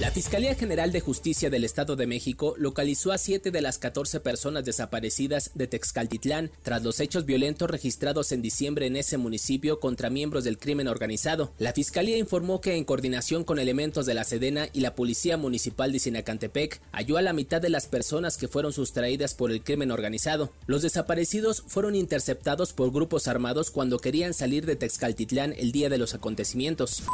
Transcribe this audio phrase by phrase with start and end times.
[0.00, 4.18] La Fiscalía General de Justicia del Estado de México localizó a siete de las 14
[4.18, 10.10] personas desaparecidas de Texcaltitlán tras los hechos violentos registrados en diciembre en ese municipio contra
[10.10, 11.52] miembros del crimen organizado.
[11.58, 15.92] La Fiscalía informó que en coordinación con elementos de la Sedena y la Policía Municipal
[15.92, 19.92] de Sinacantepec, halló a la mitad de las personas que fueron sustraídas por el crimen
[19.92, 20.50] organizado.
[20.66, 25.98] Los desaparecidos fueron interceptados por grupos armados cuando querían salir de Texcaltitlán el día de
[25.98, 27.04] los acontecimientos.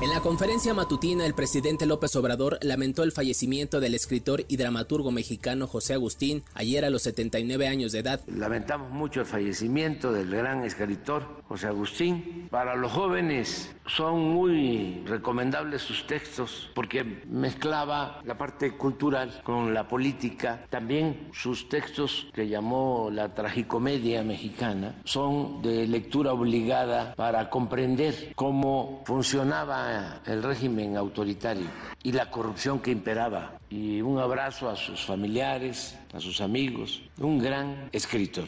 [0.00, 5.10] En la conferencia matutina, el presidente López Obrador lamentó el fallecimiento del escritor y dramaturgo
[5.10, 8.20] mexicano José Agustín ayer a los 79 años de edad.
[8.28, 12.46] Lamentamos mucho el fallecimiento del gran escritor José Agustín.
[12.48, 19.88] Para los jóvenes son muy recomendables sus textos porque mezclaba la parte cultural con la
[19.88, 20.64] política.
[20.70, 29.02] También sus textos que llamó la tragicomedia mexicana son de lectura obligada para comprender cómo
[29.04, 29.87] funcionaba
[30.26, 31.66] el régimen autoritario
[32.02, 33.52] y la corrupción que imperaba.
[33.70, 38.46] Y un abrazo a sus familiares, a sus amigos, un gran escritor.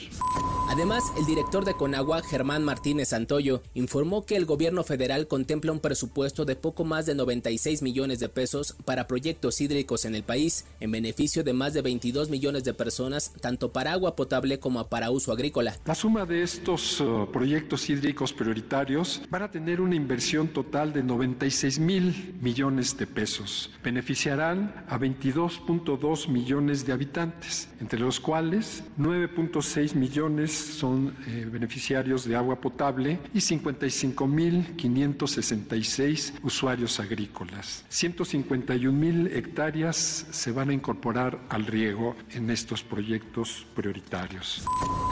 [0.70, 5.80] Además, el director de Conagua, Germán Martínez Santoyo, informó que el gobierno federal contempla un
[5.80, 10.64] presupuesto de poco más de 96 millones de pesos para proyectos hídricos en el país,
[10.80, 15.10] en beneficio de más de 22 millones de personas, tanto para agua potable como para
[15.10, 15.76] uso agrícola.
[15.84, 21.02] La suma de estos uh, proyectos hídricos prioritarios van a tener una inversión total de
[21.02, 23.70] 96 mil millones de pesos.
[23.82, 32.36] Beneficiarán a 22.2 millones de habitantes, entre los cuales 9.6 millones son eh, beneficiarios de
[32.36, 37.84] agua potable y 55.566 usuarios agrícolas.
[37.90, 44.62] 151.000 hectáreas se van a incorporar al riego en estos proyectos prioritarios.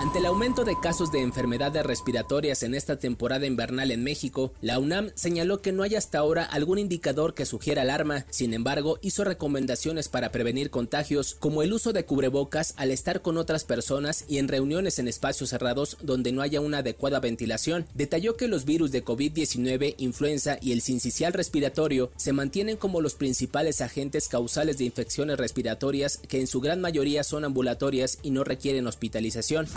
[0.01, 4.79] Ante el aumento de casos de enfermedades respiratorias en esta temporada invernal en México, la
[4.79, 8.27] UNAM señaló que no hay hasta ahora algún indicador que sugiera alarma.
[8.31, 13.39] Sin embargo, hizo recomendaciones para prevenir contagios, como el uso de cubrebocas al estar con
[13.39, 17.87] otras personas y en reuniones en espacios cerrados donde no haya una adecuada ventilación.
[17.95, 23.15] Detalló que los virus de COVID-19, influenza y el sincicial respiratorio se mantienen como los
[23.15, 28.45] principales agentes causales de infecciones respiratorias que en su gran mayoría son ambulatorias y no
[28.45, 29.69] requieren hospitalización.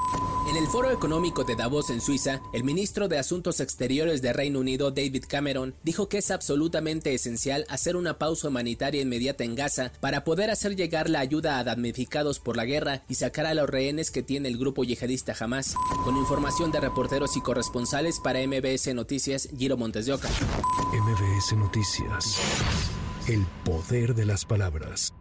[0.51, 4.59] En el Foro Económico de Davos en Suiza, el ministro de Asuntos Exteriores de Reino
[4.59, 9.93] Unido, David Cameron, dijo que es absolutamente esencial hacer una pausa humanitaria inmediata en Gaza
[10.01, 13.69] para poder hacer llegar la ayuda a damnificados por la guerra y sacar a los
[13.69, 15.73] rehenes que tiene el grupo yihadista Hamas
[16.03, 20.27] con información de reporteros y corresponsales para MBS Noticias, Giro Montes de Oca.
[20.91, 22.37] MBS Noticias.
[23.29, 25.13] El poder de las palabras.